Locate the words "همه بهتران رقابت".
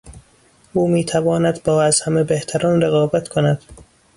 2.01-3.27